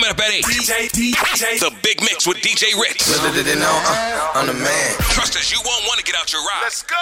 Coming 0.00 0.12
up 0.12 0.20
at 0.20 0.32
8. 0.32 0.44
DJ, 0.44 0.88
DJ. 0.88 1.60
The 1.60 1.70
Big 1.82 2.00
Mix 2.00 2.26
with 2.26 2.38
DJ 2.38 2.74
Ritz. 2.80 3.22
uh, 3.22 4.30
I'm 4.34 4.46
the 4.46 4.54
man. 4.54 4.94
Trust 5.10 5.36
us, 5.36 5.52
you 5.52 5.58
won't 5.62 5.84
want 5.84 5.98
to 5.98 6.04
get 6.04 6.14
out 6.18 6.32
your 6.32 6.40
ride. 6.40 6.60
Let's 6.62 6.82
go. 6.82 6.96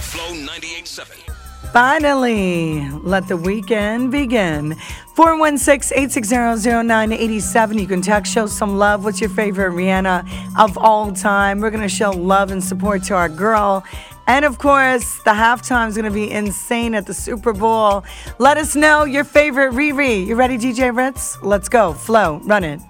Flow 0.00 0.34
98.7. 0.34 1.72
Finally, 1.72 2.90
let 3.04 3.26
the 3.26 3.38
weekend 3.38 4.10
begin. 4.10 4.76
416-860-0987. 5.16 7.80
You 7.80 7.86
can 7.86 8.02
text, 8.02 8.34
show 8.34 8.44
some 8.46 8.76
love. 8.76 9.02
What's 9.04 9.22
your 9.22 9.30
favorite 9.30 9.72
Rihanna 9.72 10.28
of 10.58 10.76
all 10.76 11.12
time? 11.12 11.60
We're 11.60 11.70
going 11.70 11.82
to 11.82 11.88
show 11.88 12.10
love 12.10 12.50
and 12.50 12.62
support 12.62 13.02
to 13.04 13.14
our 13.14 13.30
girl. 13.30 13.82
And 14.30 14.44
of 14.44 14.58
course, 14.58 15.18
the 15.24 15.32
halftime 15.32 15.88
is 15.88 15.96
going 15.96 16.04
to 16.04 16.12
be 16.12 16.30
insane 16.30 16.94
at 16.94 17.04
the 17.04 17.12
Super 17.12 17.52
Bowl. 17.52 18.04
Let 18.38 18.58
us 18.58 18.76
know 18.76 19.02
your 19.02 19.24
favorite 19.24 19.72
Riri. 19.72 20.24
You 20.24 20.36
ready, 20.36 20.56
DJ 20.56 20.96
Ritz? 20.96 21.42
Let's 21.42 21.68
go. 21.68 21.94
Flow, 21.94 22.38
run 22.44 22.62
it. 22.62 22.80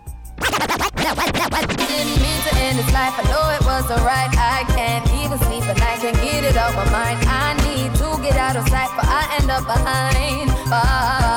I 7.26 7.54
need 7.64 7.94
to 7.94 8.22
get 8.22 8.36
out 8.36 8.56
of 8.56 8.68
sight, 8.68 8.90
but 8.94 9.06
I 9.08 9.38
end 9.40 9.50
up 9.50 9.64
behind 9.64 10.50
bars. 10.68 11.29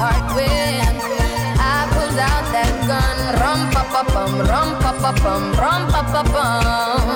Heart 0.00 0.26
when 0.34 0.80
I 1.58 1.86
pulled 1.92 2.18
out 2.18 2.44
that 2.54 2.74
gun. 2.90 3.16
Rum 3.40 3.60
pa 3.74 3.82
pa 3.92 4.02
bum, 4.12 4.32
rum 4.50 4.68
pa 4.82 4.92
pa 5.02 5.10
bum, 5.22 5.44
rum 5.62 5.82
pa 5.92 6.02
pa 6.12 6.22
bum. 6.34 7.08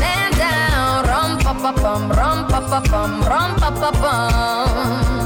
Man 0.00 0.30
down, 0.40 1.04
rum 1.10 1.30
pa 1.44 1.52
pa 1.62 1.70
bum, 1.82 2.02
rum 2.18 2.38
pa 2.48 2.60
pa 2.70 2.80
bum, 2.90 3.12
rum 3.30 3.50
pa 3.60 3.70
pa 3.80 3.90
bum. 4.02 5.23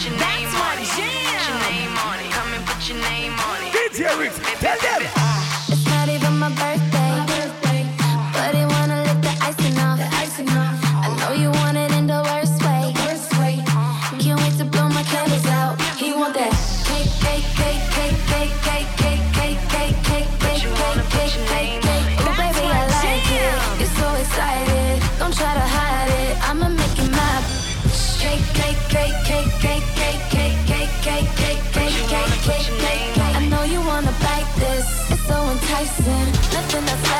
Put 0.00 0.08
your 0.08 0.18
That's 0.18 0.40
name 0.40 0.62
on 0.62 0.78
it. 0.78 0.88
Put 0.88 0.98
your 0.98 1.06
jam. 1.06 1.60
name 1.70 1.98
on 1.98 2.20
it. 2.20 2.30
Come 2.32 2.52
and 2.54 2.66
put 2.66 2.88
your 2.88 2.98
name 2.98 3.32
on 3.32 3.62
it. 3.62 3.72
DJ 3.92 4.18
Ritz, 4.18 4.38
tell 4.60 4.78
them. 4.78 5.29
missing, 35.98 36.32
nothing 36.52 36.86
to 36.86 37.08
say. 37.08 37.19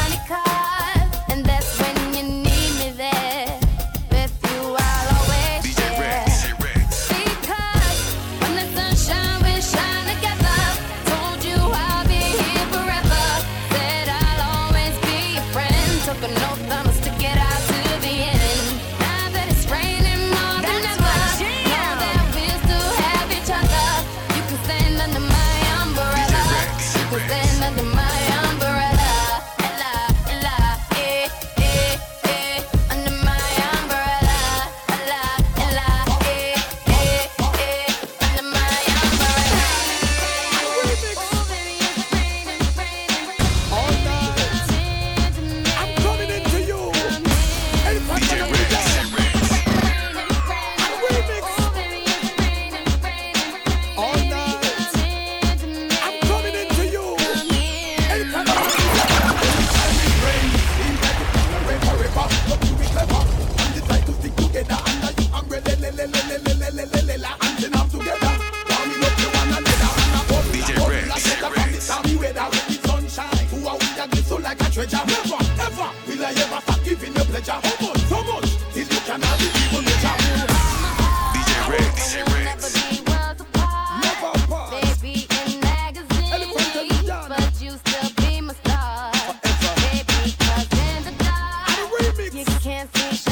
can't 92.63 92.95
see 92.95 93.30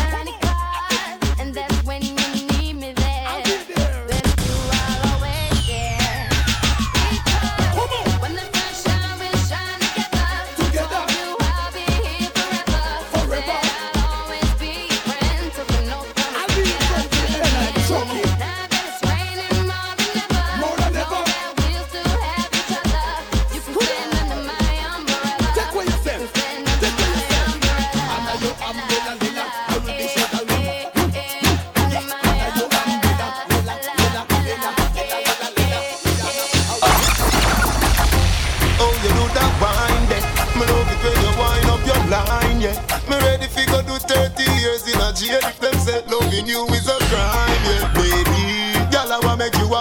jail 45.20 45.40
if 45.44 45.60
them 45.60 45.74
say 45.80 46.02
loving 46.08 46.48
you 46.48 46.66
is 46.68 46.88
a 46.88 46.99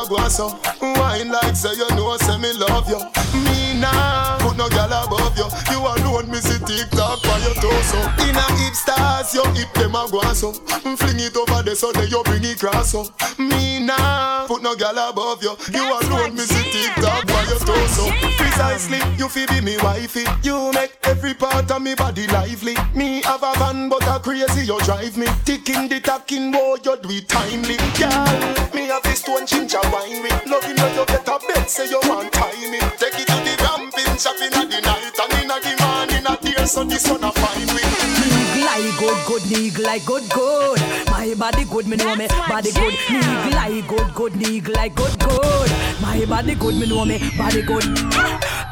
a 0.05 0.09
go 0.09 0.29
so. 0.29 0.49
Wine 0.81 1.31
like 1.31 1.57
say 1.57 1.75
you 1.75 1.89
know, 1.91 2.17
say 2.19 2.39
me 2.39 2.53
love 2.55 2.89
you. 2.89 2.99
Me 3.45 3.79
nah, 3.81 4.39
put 4.39 4.57
no 4.57 4.69
girl 4.69 4.93
above 4.93 5.37
you. 5.37 5.49
You 5.71 5.81
alone, 5.81 6.31
me 6.31 6.39
see 6.39 6.59
TikTok 6.65 7.21
for 7.21 7.39
your 7.41 7.55
torso. 7.55 7.99
In 8.25 8.37
a 8.37 8.47
hip 8.59 8.75
stars, 8.75 9.35
you 9.35 9.45
hip 9.55 9.73
them 9.75 9.95
a 9.95 10.07
go 10.11 10.21
so. 10.33 10.53
Fling 10.53 11.21
it 11.21 11.37
over 11.37 11.63
there 11.63 11.75
so 11.75 11.93
then 11.93 12.09
you 12.09 12.23
bring 12.25 12.45
it 12.45 12.59
cross 12.59 12.93
so. 12.93 13.07
Me 13.39 13.81
nah, 13.81 14.47
put 14.47 14.63
no 14.63 14.75
girl 14.77 14.99
above 15.11 15.43
you. 15.43 15.51
You 15.73 15.85
That's 15.89 16.07
alone, 16.09 16.35
me 16.35 16.43
see. 16.43 16.71
TikTok 16.71 17.29
for 17.29 17.43
your 17.49 17.61
torso. 17.61 18.11
Precisely, 18.37 18.99
you 19.17 19.29
feel 19.29 19.47
be 19.49 19.61
me 19.61 19.77
wifey. 19.83 20.25
You 20.43 20.73
make 20.73 20.97
every 21.05 21.35
part 21.35 21.71
of 21.71 21.83
me 21.83 21.95
body 21.95 22.27
lively. 22.29 22.77
Me 22.95 23.23
have 23.23 23.43
a 23.43 23.53
van, 23.59 23.89
but 23.89 24.07
a 24.07 24.21
crazy 24.21 24.67
you 24.67 24.79
drive 24.81 25.17
me. 25.17 25.27
Ticking 25.45 25.89
the 25.89 26.01
tacking, 26.01 26.53
boy, 26.53 26.77
you 26.85 26.97
do 26.97 27.09
it 27.11 27.29
timely. 27.29 27.77
Girl, 27.99 28.75
me 28.75 28.87
have 28.87 29.03
this 29.03 29.18
stone 29.18 29.18
ginger 29.18 29.18
wine 29.18 29.18
with. 30.81 30.97
You 30.97 31.07
get 31.07 31.29
a 31.29 31.39
bed, 31.47 31.69
say 31.69 31.89
you 31.89 32.01
want 32.05 32.33
time 32.33 32.71
me. 32.71 32.79
Take 32.99 33.19
it 33.21 33.27
to 33.27 33.37
the 33.43 33.55
ramping, 33.63 34.17
shopping 34.19 34.55
at 34.55 34.67
the 34.71 34.81
night 34.81 35.19
and 35.19 35.33
in 35.43 35.49
the 35.49 35.73
morning 35.83 36.27
at 36.27 36.41
the 36.43 36.67
so 36.67 36.85
the 36.85 36.99
sun 36.99 37.25
a 37.25 37.33
fine 37.33 37.67
with. 37.75 38.09
Nigga 38.21 38.65
like 38.67 38.99
good, 38.99 39.19
good, 39.27 39.43
nigga 39.51 39.83
like 39.85 40.05
good, 40.05 40.29
good. 40.31 40.81
My 41.11 41.35
body 41.35 41.65
good, 41.65 41.87
me 41.87 41.97
know 41.97 42.15
me 42.15 42.29
body 42.49 42.73
good. 42.73 42.95
jam. 43.09 43.23
Nigga 43.23 43.55
like 43.55 43.89
good, 43.89 44.15
good, 44.15 44.33
nigga 44.35 44.75
like 44.77 44.95
good, 44.95 45.19
good. 45.19 45.98
My 46.01 46.25
body 46.27 46.55
good, 46.55 46.77
me 46.77 46.87
know 46.87 47.05
me 47.05 47.19
body 47.37 47.63
good. 47.63 47.85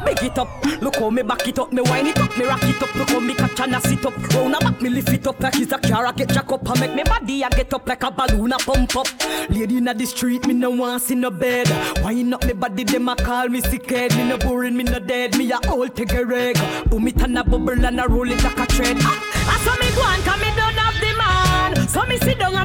Big 0.05 0.23
it 0.23 0.37
up, 0.37 0.47
look 0.81 0.95
how 0.95 1.09
me 1.09 1.21
back 1.21 1.45
it 1.47 1.59
up, 1.59 1.73
me 1.73 1.81
wind 1.81 2.07
it 2.07 2.17
up, 2.17 2.37
me 2.37 2.45
rock 2.45 2.63
it 2.63 2.81
up, 2.81 2.95
look 2.95 3.09
how 3.09 3.19
me 3.19 3.33
catch 3.33 3.59
and 3.59 3.75
I 3.75 3.79
sit 3.79 4.05
up. 4.05 4.15
Round 4.33 4.55
a 4.55 4.59
back, 4.59 4.81
me 4.81 4.89
lift 4.89 5.09
it 5.09 5.27
up 5.27 5.39
like 5.41 5.55
it's 5.57 5.71
a 5.73 5.77
car, 5.77 6.05
I 6.05 6.11
get 6.13 6.29
jack 6.29 6.49
up, 6.51 6.69
I 6.69 6.79
make 6.79 6.95
me 6.95 7.03
body 7.03 7.43
I 7.43 7.49
get 7.49 7.73
up 7.73 7.87
like 7.87 8.03
a 8.03 8.11
balloon, 8.11 8.53
I 8.53 8.57
pump 8.57 8.95
up. 8.95 9.07
Lady 9.49 9.77
inna 9.77 9.93
the 9.93 10.05
street, 10.05 10.47
me 10.47 10.53
no 10.53 10.69
want 10.69 11.01
see 11.01 11.15
no 11.15 11.29
bed. 11.29 11.67
Wind 12.03 12.33
up 12.33 12.45
me 12.45 12.53
body, 12.53 12.83
them 12.85 13.09
a 13.09 13.15
call 13.15 13.49
me 13.49 13.59
sick 13.61 13.89
head. 13.89 14.15
Me 14.15 14.29
no 14.29 14.37
boring, 14.37 14.77
me 14.77 14.83
no 14.83 14.99
dead, 14.99 15.37
me 15.37 15.51
a 15.51 15.59
old 15.69 15.95
take 15.95 16.13
a 16.13 16.23
reg. 16.25 16.57
Boom 16.89 17.07
it 17.07 17.21
and 17.21 17.37
a 17.37 17.43
bubble 17.43 17.85
and 17.85 17.99
a 17.99 18.07
roll 18.07 18.31
it 18.31 18.41
like 18.43 18.59
a 18.59 18.65
thread. 18.67 18.97
Ah, 19.01 19.19
I 19.49 19.57
saw 19.65 19.75
me 19.75 19.89
go 19.95 20.03
and 20.05 20.23
come 20.23 20.39
me 20.39 20.47
don't 20.55 20.77
have 20.77 20.99
the 21.01 21.17
man. 21.17 21.87
So 21.89 22.05
me 22.05 22.17
sit 22.17 22.39
down 22.39 22.55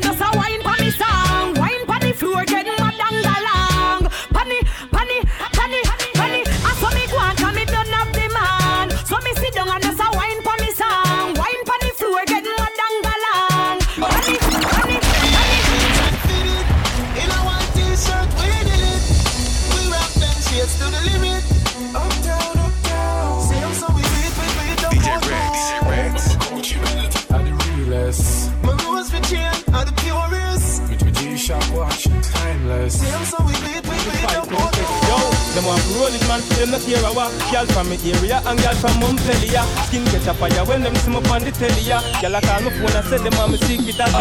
from 37.83 37.91
me 37.91 38.13
area 38.13 38.41
and 38.47 38.61
girl 38.61 38.75
from 38.75 39.01
Montpellier. 39.01 39.65
Skin 39.87 40.05
catch 40.07 40.27
a 40.27 40.35
fire 40.35 40.65
when 40.67 40.83
them 40.83 40.95
see 40.97 41.11
me 41.11 41.17
on 41.17 41.43
the 41.43 41.51
telly. 41.53 41.85
Girl, 42.21 42.37
I 42.37 42.41
call 42.41 42.63
my 42.63 42.71
phone 42.71 42.97
and 42.97 43.07
say 43.07 43.19
them 43.19 43.33
want 43.37 43.53
me 43.53 43.59
secret 43.59 44.01
as. 44.01 44.13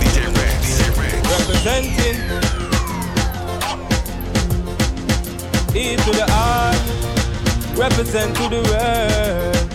DJ 0.00 0.18
Rex. 0.36 0.60
DJ 0.66 0.80
Rex. 0.98 1.12
Representing 1.32 2.18
E 5.72 5.96
to 5.96 6.10
the 6.10 6.26
R, 6.30 6.74
represent 7.76 8.36
to 8.36 8.48
the 8.48 8.60
world. 8.70 9.68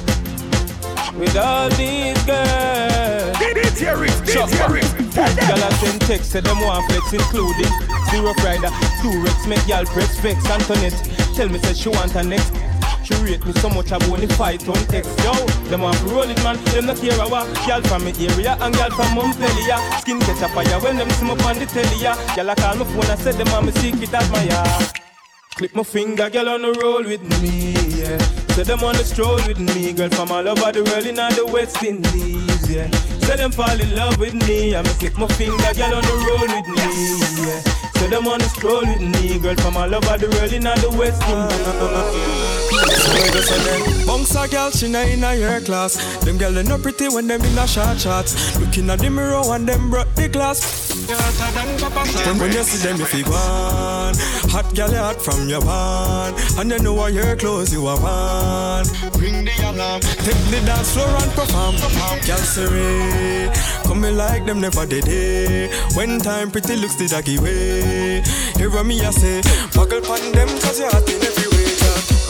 With 1.17 1.37
all 1.37 1.69
these 1.69 2.21
girls. 2.25 2.94
DJ 3.75 3.99
Rex, 3.99 4.31
Shut 4.31 4.49
DJ 4.49 4.61
up. 4.61 4.71
Rex. 4.71 4.87
Girl 5.15 5.63
I 5.63 5.69
send 5.83 6.01
text, 6.01 6.31
say 6.31 6.39
them 6.39 6.59
want 6.61 6.89
flex, 6.89 7.11
including 7.11 7.71
Zero 8.09 8.33
Rider, 8.39 8.71
two 9.01 9.11
Rex, 9.21 9.45
make 9.47 9.67
y'all 9.67 9.85
press 9.85 10.17
vex. 10.19 10.49
Antoinette, 10.49 10.95
tell 11.35 11.49
me 11.49 11.59
say 11.59 11.73
she 11.73 11.89
want 11.89 12.11
her 12.11 12.23
next. 12.23 12.53
She 13.03 13.13
rate 13.21 13.45
me 13.45 13.53
so 13.53 13.69
much 13.69 13.91
I 13.91 14.03
only 14.07 14.25
fight 14.25 14.67
on 14.67 14.81
text. 14.87 15.11
Yo, 15.23 15.33
them 15.69 15.81
want 15.81 15.97
to 15.97 16.05
roll 16.05 16.23
it, 16.23 16.41
man. 16.43 16.57
Them 16.73 16.87
not 16.87 16.97
care 16.97 17.13
a 17.13 17.27
what. 17.27 17.45
Girl 17.67 17.81
from 17.83 18.03
me 18.03 18.13
area 18.17 18.57
and 18.59 18.73
girl 18.73 18.89
from 18.89 19.13
Montpellier. 19.13 19.77
Skin 19.99 20.19
catch 20.21 20.41
a 20.41 20.49
fire 20.49 20.79
when 20.81 20.97
them 20.97 21.09
see 21.11 21.25
me 21.25 21.31
on 21.31 21.59
the 21.59 21.67
telly. 21.67 22.01
ya. 22.01 22.15
Girl 22.35 22.49
I 22.49 22.55
call 22.55 22.75
my 22.77 22.85
phone 22.85 23.11
and 23.11 23.19
say 23.19 23.33
them 23.33 23.51
want 23.51 23.67
me 23.67 23.71
secret 23.73 24.11
admire. 24.11 24.89
Click 25.55 25.75
my 25.75 25.83
finger, 25.83 26.29
girl 26.31 26.49
on 26.49 26.61
the 26.63 26.79
roll 26.81 27.03
with 27.03 27.21
me, 27.41 27.73
yeah. 28.01 28.44
Say 28.55 28.63
them 28.63 28.85
on 28.85 28.95
the 28.95 29.03
stroll 29.03 29.35
with 29.47 29.59
me, 29.59 29.91
girl 29.91 30.07
from 30.11 30.31
all 30.31 30.47
over 30.47 30.71
the 30.71 30.81
world 30.85 31.05
in 31.05 31.19
all 31.19 31.29
the 31.33 31.45
West 31.45 31.83
Indies, 31.83 32.71
yeah. 32.71 32.89
Say 33.27 33.35
them 33.35 33.51
fall 33.51 33.77
in 33.77 33.93
love 33.93 34.17
with 34.17 34.33
me, 34.47 34.73
I'ma 34.73 34.87
click 34.91 35.17
my 35.17 35.27
finger, 35.27 35.57
girl 35.75 35.95
on 35.95 36.01
the 36.01 36.15
roll 36.23 36.39
with 36.39 36.67
me, 36.71 36.87
yeah. 37.43 37.59
Say 37.99 38.07
them 38.07 38.27
on 38.29 38.39
the 38.39 38.47
stroll 38.47 38.79
with 38.79 39.01
me, 39.01 39.39
girl 39.39 39.55
from 39.55 39.75
all 39.75 39.93
over 39.93 40.17
the 40.17 40.29
world 40.37 40.53
in 40.53 40.65
all 40.65 40.77
the 40.77 40.89
West 40.97 41.21
Indies. 41.27 42.64
Bunks 44.05 44.35
a 44.35 44.47
girl, 44.47 44.71
she 44.71 44.89
not 44.89 45.07
in 45.07 45.23
a 45.23 45.35
your 45.35 45.61
class. 45.61 45.95
Them 46.23 46.37
girl 46.37 46.51
they 46.51 46.63
no 46.63 46.77
pretty 46.77 47.07
when 47.09 47.27
them 47.27 47.41
in 47.41 47.57
a 47.57 47.67
short 47.67 47.99
shorts. 47.99 48.59
Looking 48.59 48.89
at 48.89 48.99
the 48.99 49.09
mirror 49.09 49.41
and 49.53 49.67
them 49.67 49.89
brought 49.89 50.13
the 50.15 50.29
glass. 50.29 50.91
When, 52.25 52.39
when 52.39 52.51
you 52.51 52.63
see 52.63 52.87
them, 52.87 52.97
you 52.97 53.05
feel 53.05 53.25
one. 53.25 54.15
Hot 54.51 54.77
you 54.77 54.83
hot 54.83 55.21
from 55.21 55.47
your 55.47 55.61
barn. 55.61 56.33
And 56.57 56.71
you 56.71 56.79
know 56.79 56.93
what 56.93 57.13
your 57.13 57.35
clothes 57.35 57.71
you 57.71 57.85
are 57.87 57.99
on. 57.99 58.85
Bring 59.13 59.45
the 59.45 59.53
alarm. 59.63 60.01
Take 60.01 60.43
the 60.49 60.61
dance 60.65 60.93
floor 60.93 61.07
and 61.07 61.31
perform. 61.31 61.77
Sorry. 62.45 63.49
Come 63.85 64.01
me 64.01 64.11
like 64.11 64.45
them 64.45 64.61
never 64.61 64.85
did 64.85 65.05
it. 65.07 65.71
When 65.95 66.19
time 66.19 66.51
pretty 66.51 66.75
looks 66.75 66.95
the 66.95 67.07
doggy 67.07 67.39
way. 67.39 68.23
Hear 68.57 68.83
me, 68.83 69.01
I 69.01 69.11
say, 69.11 69.41
buckle 69.75 70.01
pan 70.01 70.31
them 70.31 70.47
cause 70.59 70.79
you're 70.79 70.89
hot 70.89 71.09
in 71.09 71.19
girl. 71.19 71.34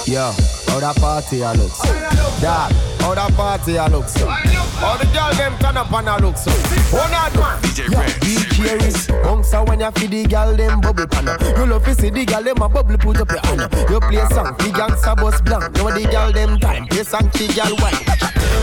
Yo, 0.06 0.32
how 0.68 0.80
that 0.80 0.96
party 0.98 1.42
a 1.42 1.52
look 1.54 1.72
so? 1.72 1.90
Dad, 2.40 2.72
how 3.02 3.16
that 3.16 3.34
party 3.34 3.76
a 3.76 3.88
look 3.90 4.08
so? 4.08 4.28
How 4.28 4.98
the 4.98 5.06
girl 5.10 5.34
them 5.34 5.58
turn 5.58 5.78
up 5.78 5.92
and 5.92 6.08
a 6.08 6.22
look 6.22 6.38
so? 6.38 6.52
Oh, 6.94 7.10
not 7.10 7.34
man. 7.34 7.58
DJ 7.66 7.90
Yo, 7.90 7.98
Rex. 7.98 8.14
DJ 8.22 8.78
Rex. 8.78 9.08
Bounce 9.26 9.52
when 9.68 9.80
you 9.80 9.92
feed 9.98 10.12
the 10.12 10.24
girl 10.30 10.56
them 10.56 10.80
bubble 10.80 11.08
pan. 11.08 11.26
You 11.58 11.66
love 11.66 11.84
to 11.86 11.96
see 11.96 12.12
the 12.12 12.24
girl 12.24 12.44
them 12.44 12.62
a 12.62 12.70
bubble 12.70 12.98
put 13.00 13.18
up 13.18 13.32
your 13.34 13.42
hand. 13.50 13.66
You 13.90 14.00
play 14.00 14.22
song, 14.30 14.54
the 14.62 14.70
gangsta 14.70 15.16
bus 15.18 15.42
blank. 15.42 15.74
Now 15.74 15.90
the 15.90 16.06
girl 16.06 16.32
them 16.32 16.60
time, 16.60 16.86
play 16.86 17.02
song, 17.02 17.26
the 17.34 17.50
girl 17.50 17.74
white. 17.82 17.98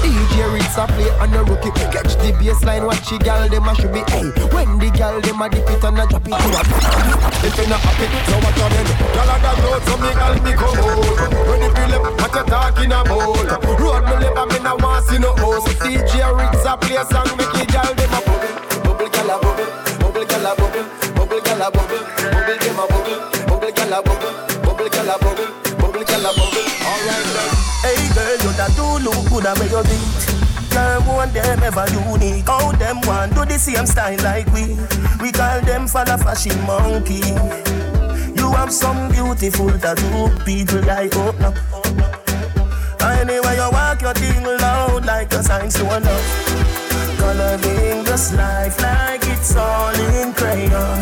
DJ 0.06 0.46
Rex 0.46 0.78
a 0.78 0.86
play 0.94 1.10
on 1.18 1.30
the 1.34 1.42
rookie. 1.42 1.74
Catch 1.90 2.14
the 2.22 2.30
baseline, 2.38 2.86
watch 2.86 3.10
the 3.10 3.18
girl 3.18 3.48
them 3.50 3.66
a 3.66 3.74
should 3.74 3.90
be. 3.90 4.06
Hey, 4.14 4.30
when 4.54 4.78
the 4.78 4.94
girl 4.94 5.18
them 5.20 5.42
a 5.42 5.50
dip 5.50 5.66
it 5.66 5.82
and 5.82 5.98
a 5.98 6.06
drop 6.06 6.22
it. 6.22 6.38
If 7.42 7.58
you 7.58 7.66
not 7.66 7.82
happy, 7.82 8.06
so 8.30 8.38
what 8.38 8.54
you 8.54 8.68
then? 8.70 8.86
Girl 9.10 9.26
a 9.26 9.36
that 9.42 9.58
road, 9.58 9.82
so 9.82 9.98
me 9.98 10.14
girl 10.14 10.34
me 10.38 10.52
come 10.54 10.78
out. 10.78 11.11
In 12.82 12.92
a 12.92 13.04
bowl. 13.04 13.34
Road 13.78 14.04
me 14.04 14.14
live, 14.18 14.48
me 14.50 14.58
no 14.60 14.76
want 14.76 15.06
see 15.06 15.18
no 15.18 15.32
host. 15.38 15.68
DJ 15.80 16.26
Riggs 16.34 16.64
a 16.66 16.76
play 16.76 17.02
song, 17.10 17.30
make 17.38 17.54
it 17.62 17.68
gyal 17.70 17.94
dem 17.96 18.12
a 18.12 18.20
bubble, 18.26 18.52
bubble 18.82 19.08
gyal 19.08 19.30
a 19.30 19.36
bubble, 19.38 19.70
bubble 20.00 20.24
gyal 20.26 20.46
a 20.46 20.54
bubble, 20.58 20.86
bubble 21.14 21.40
gyal 21.40 21.62
a 21.62 21.70
bubble, 21.70 22.02
bubble 22.32 22.58
dem 22.58 22.78
a 22.78 22.84
bubble, 22.90 23.18
bubble 23.46 23.72
gyal 23.72 23.94
a 23.94 24.02
bubble, 24.02 24.32
bubble 24.62 24.88
gyal 24.90 25.10
a 25.10 25.16
bubble, 25.22 25.50
bubble 25.78 26.04
gyal 26.04 26.26
a 26.26 26.30
bubble. 26.34 26.66
Alright. 26.82 27.62
Hey 27.82 28.02
girl, 28.14 28.36
you 28.42 28.52
that 28.58 28.72
do 28.76 28.86
look 29.04 29.20
good 29.30 29.46
at 29.46 29.58
where 29.58 29.70
you 29.70 29.82
beat. 29.86 30.42
Girl, 30.72 31.02
one 31.02 31.32
them 31.32 31.62
ever 31.62 31.86
unique. 31.92 32.48
All 32.48 32.72
them 32.72 33.00
want 33.02 33.34
do 33.34 33.44
the 33.44 33.58
same 33.58 33.86
style 33.86 34.18
like 34.22 34.46
we. 34.52 34.74
We 35.20 35.30
call 35.30 35.60
them 35.60 35.86
for 35.86 36.04
the 36.04 36.16
fashion 36.18 36.58
monkey. 36.66 37.20
You 38.40 38.50
have 38.52 38.72
some 38.72 39.10
beautiful 39.10 39.70
tattoo, 39.78 40.30
people 40.44 40.80
like 40.82 41.12
oh, 41.16 41.28
open 41.28 41.44
up. 41.44 42.01
Anyway, 43.22 43.54
you 43.54 43.70
walk 43.70 44.02
your 44.02 44.12
thing 44.14 44.42
loud 44.42 45.06
like 45.06 45.32
a 45.32 45.44
sign 45.44 45.68
to 45.68 45.84
a 45.84 45.98
love. 46.00 47.18
Coloring 47.18 48.02
this 48.02 48.32
life 48.34 48.82
like 48.82 49.22
it's 49.28 49.54
all 49.54 49.94
in 49.94 50.32
crayon. 50.32 51.00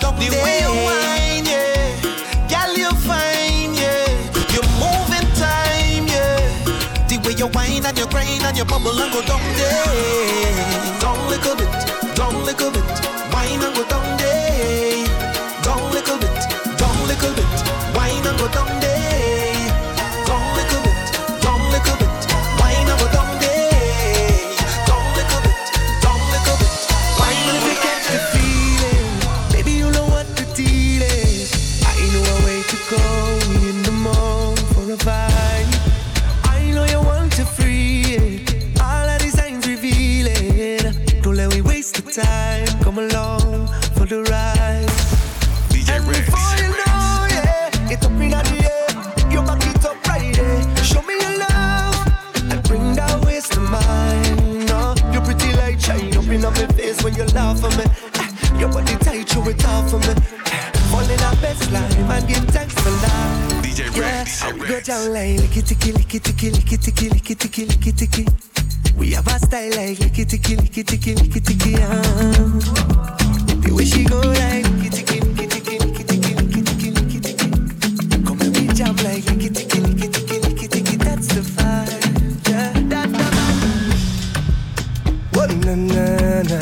Go 0.00 0.10
The 0.12 0.28
way 0.42 0.60
you 0.60 0.74
whine, 0.86 1.46
yeah. 1.46 2.00
Girl, 2.50 2.74
you 2.76 2.90
fine, 3.06 3.74
yeah. 3.74 4.08
You 4.54 4.62
move 4.80 5.10
in 5.14 5.26
time, 5.38 6.06
yeah. 6.06 6.40
The 7.08 7.16
way 7.24 7.34
you 7.34 7.48
whine 7.48 7.84
and 7.84 7.98
you 7.98 8.06
grind 8.06 8.42
and 8.42 8.56
you 8.56 8.64
bubble 8.64 8.98
and 8.98 9.12
go 9.12 9.22
down 9.22 9.42
there. 9.56 11.00
Down 11.00 11.18
little 11.28 11.56
bit, 11.56 11.70
down 12.16 12.44
little 12.44 12.70
bit. 12.70 12.84
Whine 13.32 13.62
and 13.62 13.74
go 13.74 13.83
Rex. 64.86 64.90
I 64.90 65.04
go 65.04 65.04
down 65.04 65.12
like 65.12 65.40
licky 65.40 65.62
ticky 65.62 65.92
licky 65.92 66.18
ticky 66.22 66.50
licky 66.50 66.76
ticky 66.78 67.08
licky 67.08 67.34
ticky 67.38 67.66
licky 67.66 67.92
ticky. 67.96 68.26
We 68.96 69.12
have 69.12 69.26
a 69.26 69.38
style 69.38 69.70
like 69.70 69.98
licky 69.98 70.24
ticky 70.28 70.56
licky 70.56 70.84
ticky 70.84 71.14
licky 71.14 71.40
ticky. 71.44 71.74
ah. 71.78 72.02
The 73.62 73.72
way 73.74 73.84
she 73.84 74.04
go 74.04 74.20
like 74.20 74.64
licky 74.64 74.90
ticky 74.90 75.20
licky 75.20 75.48
ticky 75.50 75.78
licky 75.78 76.04
ticky 76.06 76.34
licky 76.34 76.62
ticky 76.64 76.90
licky 76.92 77.20
ticky. 77.22 77.48
Come 78.24 78.40
and 78.40 78.56
we 78.56 78.66
jam 78.74 78.96
like 78.96 79.24
licky 79.24 79.50
ticky 79.54 79.78
licky 79.80 80.08
ticky 80.12 80.38
licky 80.40 80.68
ticky. 80.68 80.96
That's 80.96 81.26
the 81.28 81.40
vibe. 81.40 82.48
Yeah, 82.48 82.72
that's 82.88 83.12
the 83.12 83.24
vibe. 83.34 83.94
Oh 85.36 85.46
na 85.64 85.74
na 85.74 86.42
na. 86.42 86.60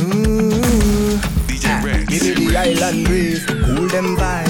Ooh. 0.00 1.18
DJ 1.48 1.64
Rex. 1.84 2.04
Give 2.08 2.22
me 2.38 2.46
the 2.46 2.56
island 2.56 3.06
breeze, 3.06 3.44
cool 3.46 3.88
them 3.88 4.16
vibes. 4.16 4.45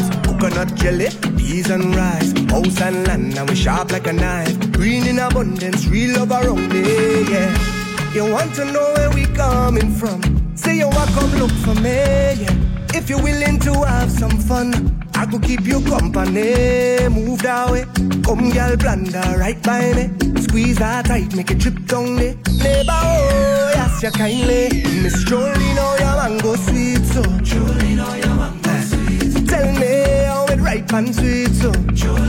Coconut 0.56 0.78
jelly, 0.78 1.08
peas 1.36 1.68
and 1.68 1.94
rice. 1.94 2.32
House 2.50 2.80
and 2.80 3.06
land, 3.06 3.36
and 3.36 3.46
we 3.50 3.54
sharp 3.54 3.92
like 3.92 4.06
a 4.06 4.12
knife. 4.14 4.72
Green 4.72 5.06
in 5.06 5.18
abundance, 5.18 5.86
real 5.86 6.18
love 6.18 6.30
around 6.30 6.72
me, 6.72 7.24
yeah. 7.30 8.14
You 8.14 8.32
want 8.32 8.54
to 8.54 8.64
know 8.64 8.94
where 8.96 9.10
we 9.10 9.26
coming 9.26 9.90
from? 9.92 10.22
Say 10.56 10.78
you 10.78 10.88
want 10.88 11.10
come 11.10 11.30
look 11.38 11.50
for 11.50 11.74
me, 11.74 11.92
yeah. 12.40 12.56
If 12.94 13.10
you're 13.10 13.22
willing 13.22 13.58
to 13.60 13.84
have 13.84 14.10
some 14.10 14.30
fun, 14.30 14.98
I 15.14 15.26
could 15.26 15.42
keep 15.42 15.66
you 15.66 15.82
company. 15.82 17.06
Move 17.10 17.42
that 17.42 17.70
way, 17.70 17.84
come 18.24 18.48
girl, 18.48 18.76
blunder 18.78 19.36
right 19.38 19.62
by 19.62 19.92
me. 19.92 20.40
Squeeze 20.40 20.78
that 20.78 21.04
tight, 21.04 21.36
make 21.36 21.50
it 21.50 21.60
trip 21.60 21.84
down 21.84 22.16
there. 22.16 22.34
Neighbor, 22.62 22.92
oh, 22.92 23.72
yes, 23.74 24.02
you 24.02 24.10
kindly. 24.10 24.84
Miss 25.02 25.22
Jolie, 25.24 25.74
know 25.74 25.84
oh, 25.84 25.96
your 26.00 26.16
mango 26.16 26.56
sweet, 26.56 27.04
so. 27.04 27.22
Jolie, 27.42 27.94
know 27.94 28.06
oh, 28.08 28.25
how 30.76 30.98
it 30.98 31.12
ripe 31.12 31.72
and 31.72 32.25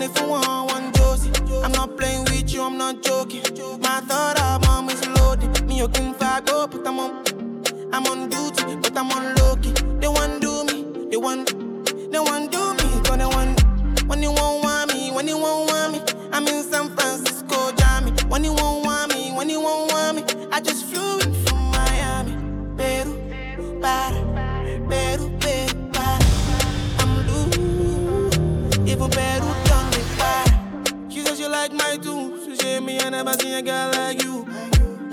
Call 0.00 0.08
if 0.08 0.18
you 0.18 0.28
want 0.28 0.70
one 0.72 0.92
Josie. 0.94 1.30
I'm 1.62 1.72
not 1.72 1.96
playing 1.98 2.24
with 2.24 2.50
you, 2.52 2.62
I'm 2.62 2.78
not 2.78 3.02
joking. 3.02 3.42
My 3.80 4.00
thought 4.00 4.40
of 4.40 4.62
mom 4.62 4.88
is 4.88 5.06
loaded. 5.08 5.66
Me, 5.66 5.76
you 5.78 5.88
can 5.88 6.14
fight, 6.14 6.46
go, 6.46 6.66
but 6.66 6.86
I'm 6.86 6.98
on. 6.98 7.24
I'm 7.92 8.06
on 8.06 8.28
duty, 8.30 8.76
but 8.76 8.96
I'm 8.96 9.10
on 9.10 9.34
low 9.36 9.56
key. 9.56 9.72
They 10.00 10.08
want 10.08 10.40
do 10.40 10.64
me, 10.64 11.08
they 11.10 11.16
want, 11.18 11.48
they 12.12 12.18
want 12.18 12.50
do 12.50 12.74
me, 12.74 13.04
so 13.04 13.16
they 13.16 13.26
want. 13.26 13.62
When 14.06 14.22
you 14.22 14.32
won't 14.32 14.64
want 14.64 14.94
me, 14.94 15.10
when 15.10 15.28
you 15.28 15.36
won't 15.36 15.70
want 15.70 15.92
me, 15.92 16.00
I'm 16.32 16.46
in 16.48 16.62
San 16.62 16.88
Francisco, 16.96 17.72
Jammy. 17.72 18.12
When 18.28 18.42
you 18.42 18.54
won't 18.54 18.84
want 18.86 19.14
me, 19.14 19.32
when 19.32 19.50
you 19.50 19.60
won't 19.60 19.92
want 19.92 20.16
me, 20.16 20.48
I 20.50 20.60
just 20.60 20.86
flew 20.86 21.18
in 21.20 21.34
from 21.44 21.58
Miami. 21.72 22.36
Peru, 22.76 23.80
para, 23.80 24.19
never 33.24 33.38
seen 33.38 33.52
a 33.52 33.60
girl 33.60 33.90
like 33.92 34.22
you. 34.22 34.46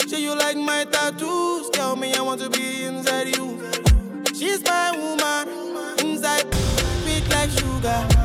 Say 0.07 0.21
you 0.21 0.33
like 0.33 0.55
my 0.55 0.85
tattoos, 0.85 1.69
tell 1.71 1.97
me 1.97 2.13
I 2.13 2.21
want 2.21 2.39
to 2.39 2.49
be 2.49 2.83
inside 2.83 3.35
you. 3.35 3.61
She's 4.33 4.63
my 4.63 4.91
woman, 4.95 5.99
inside 5.99 6.45
sweet 7.03 7.27
like 7.29 7.49
sugar. 7.49 8.16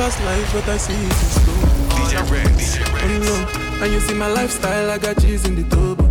Fast 0.00 0.22
life, 0.24 0.52
but 0.54 0.66
I 0.66 0.78
see 0.78 0.94
it 0.94 1.12
is 1.12 1.32
slow. 1.42 1.52
DJ 1.92 2.30
Rex, 2.32 2.78
DJ 2.78 2.80
Oh 2.88 3.06
mm, 3.06 3.20
no, 3.28 3.84
and 3.84 3.92
you 3.92 4.00
see 4.00 4.14
my 4.14 4.28
lifestyle, 4.28 4.90
I 4.90 4.96
got 4.96 5.20
cheese 5.20 5.44
in 5.46 5.56
the 5.56 5.64
turbo. 5.74 6.06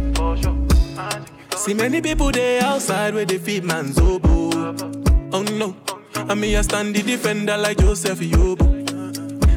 See 1.57 1.73
many 1.73 1.99
people 1.99 2.31
there 2.31 2.61
outside 2.63 3.15
where 3.15 3.25
they 3.25 3.39
feed 3.39 3.63
man's 3.63 3.97
oboe. 3.97 4.75
Oh 5.33 5.41
no, 5.41 5.75
and 6.15 6.39
me 6.39 6.55
I 6.55 6.61
stand 6.61 6.95
the 6.95 7.01
defender 7.01 7.57
like 7.57 7.77
Joseph 7.79 8.19
Yobo. 8.19 8.67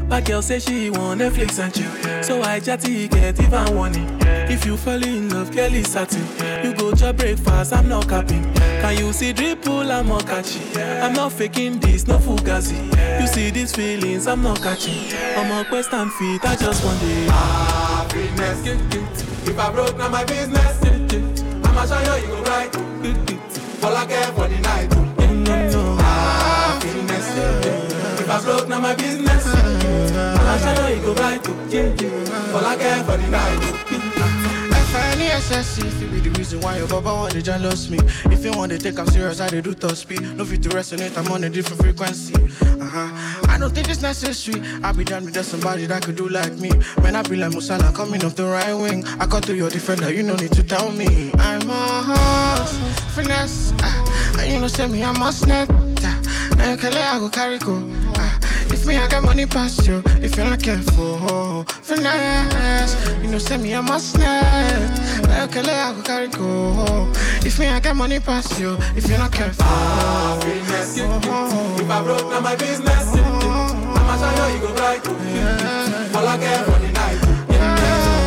But 0.08 0.24
girl 0.24 0.40
say 0.40 0.60
she 0.60 0.88
want 0.88 1.20
Netflix 1.20 1.58
and 1.62 1.74
chill, 1.74 2.22
so 2.22 2.42
I 2.42 2.58
chatty 2.60 3.08
get 3.08 3.38
even 3.38 3.76
warning. 3.76 4.08
If 4.54 4.64
you 4.64 4.78
fall 4.78 5.02
in 5.02 5.28
love, 5.28 5.54
girl 5.54 5.74
is 5.74 5.88
satin. 5.88 6.26
You 6.64 6.72
go 6.74 6.94
to 6.94 7.12
breakfast, 7.12 7.74
I'm 7.74 7.86
not 7.86 8.08
capping. 8.08 8.61
Can 8.82 8.98
you 8.98 9.12
see 9.12 9.32
dripple, 9.32 9.88
I'm 9.92 10.08
not 10.08 10.26
catching. 10.26 10.76
I'm 10.76 11.12
not 11.12 11.32
faking 11.32 11.78
this, 11.78 12.08
no 12.08 12.18
fugazi. 12.18 12.76
You 13.20 13.28
see 13.28 13.50
these 13.50 13.72
feelings, 13.72 14.26
I'm 14.26 14.42
not 14.42 14.60
catching. 14.60 15.14
I'm 15.36 15.52
a 15.52 15.64
quest 15.64 15.92
and 15.92 16.12
feet, 16.14 16.44
I 16.44 16.56
just 16.56 16.84
want 16.84 16.98
it. 17.02 17.30
Happiness. 17.30 18.66
If 19.48 19.56
I 19.56 19.70
broke, 19.70 19.96
now 19.96 20.08
my 20.08 20.24
business. 20.24 20.82
I'ma 21.64 21.86
show 21.86 22.16
you, 22.16 22.22
you 22.22 22.34
go 22.34 22.42
right. 22.42 22.74
All 23.84 23.96
I 23.96 24.04
care 24.04 24.32
for 24.32 24.48
the 24.48 24.58
night. 24.58 24.92
Happiness. 26.02 27.28
If 28.20 28.28
I 28.28 28.40
broke, 28.42 28.68
now 28.68 28.80
my 28.80 28.96
business. 28.96 29.46
I'ma 29.46 30.58
show 30.58 30.88
you, 30.88 30.96
you 30.96 31.02
go 31.02 31.14
right. 31.22 31.48
All 32.52 32.66
I 32.66 32.76
care 32.76 33.04
for 33.04 33.16
the 33.16 33.28
night. 33.28 34.61
Ni 34.92 35.28
SSC, 35.28 35.86
if 35.86 36.02
it 36.02 36.10
be 36.10 36.20
the 36.20 36.30
reason 36.38 36.60
why 36.60 36.76
your 36.76 36.86
baba 36.86 37.14
want 37.14 37.32
to 37.32 37.40
jealous 37.40 37.88
me. 37.88 37.98
If 38.26 38.44
you 38.44 38.52
want 38.52 38.72
to 38.72 38.78
take 38.78 38.98
I'm 38.98 39.06
serious, 39.06 39.40
I 39.40 39.48
do 39.48 39.72
top 39.72 39.92
speed. 39.92 40.20
No 40.36 40.44
fit 40.44 40.62
to 40.64 40.68
resonate, 40.68 41.16
I'm 41.16 41.32
on 41.32 41.44
a 41.44 41.48
different 41.48 41.80
frequency. 41.80 42.34
Uh-huh. 42.34 43.46
I 43.48 43.56
don't 43.58 43.74
think 43.74 43.88
it's 43.88 44.02
necessary. 44.02 44.60
I 44.82 44.92
be 44.92 45.04
done 45.04 45.24
with 45.24 45.32
just 45.32 45.50
somebody 45.50 45.86
that 45.86 46.02
could 46.02 46.16
do 46.16 46.28
like 46.28 46.52
me. 46.58 46.70
When 47.00 47.16
I 47.16 47.22
be 47.22 47.36
like 47.36 47.54
Mo 47.54 47.60
Salah 47.60 47.90
coming 47.94 48.22
off 48.22 48.36
the 48.36 48.44
right 48.44 48.74
wing, 48.74 49.06
I 49.18 49.26
cut 49.26 49.44
to 49.44 49.56
your 49.56 49.70
defender, 49.70 50.12
you 50.12 50.22
no 50.22 50.36
need 50.36 50.52
to 50.52 50.62
tell 50.62 50.92
me. 50.92 51.30
I'm 51.38 51.70
a 51.70 52.02
horse, 52.08 52.76
finesse. 53.14 53.72
Uh, 53.82 54.40
and 54.40 54.52
you 54.52 54.60
know, 54.60 54.68
send 54.68 54.92
me, 54.92 55.02
I 55.02 55.12
must 55.18 55.46
net. 55.46 55.70
Uh, 55.70 56.76
I 56.78 57.18
go 57.18 57.30
carry 57.30 57.58
go. 57.58 58.01
If 58.82 58.88
me, 58.88 58.96
I 58.96 59.06
got 59.06 59.22
money 59.22 59.46
past 59.46 59.86
you. 59.86 60.02
If 60.20 60.36
you're 60.36 60.44
not 60.44 60.60
careful, 60.60 61.62
finesse. 61.82 62.96
You 63.22 63.30
know, 63.30 63.38
send 63.38 63.62
me 63.62 63.74
a 63.74 63.80
must 63.80 64.18
net. 64.18 65.22
Like 65.28 65.54
a 65.54 65.60
lay, 65.62 65.78
I 65.80 65.92
could 65.94 66.04
carry 66.04 66.26
go. 66.26 67.08
If 67.46 67.60
me, 67.60 67.68
I 67.68 67.78
got 67.78 67.94
money 67.94 68.18
past 68.18 68.58
you. 68.58 68.76
If 68.96 69.08
you're 69.08 69.18
not 69.18 69.30
careful, 69.30 69.64
ah, 69.64 70.36
finesse. 70.42 70.98
Oh, 70.98 71.20
oh, 71.26 71.80
if 71.80 71.88
I 71.88 72.02
broke, 72.02 72.28
now 72.28 72.40
my 72.40 72.56
business. 72.56 73.04
Oh, 73.14 73.22
oh, 73.22 73.94
I'ma 73.98 74.16
show 74.18 74.46
you, 74.48 74.54
you 74.54 74.60
go 74.66 74.74
right. 74.74 75.00
Yeah. 75.30 76.18
All 76.18 76.26
I 76.26 76.36
care 76.38 76.64
for 76.64 76.78
the 76.80 76.90
night. 76.90 77.18
Yeah. 77.50 77.78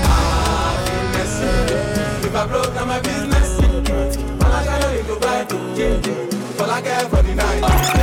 Ah, 0.08 0.80
finesse. 0.88 2.26
If 2.28 2.34
I 2.34 2.48
broke, 2.48 2.74
now 2.76 2.86
my 2.86 3.02
business. 3.02 3.60
All 3.60 4.54
I 4.54 4.80
show 4.80 4.90
you, 4.90 4.98
you 5.00 5.04
go 5.04 5.16
right. 5.20 6.62
All 6.62 6.72
I 6.72 6.82
care 6.82 7.10
for 7.10 7.22
the 7.22 7.36
night. 7.36 7.95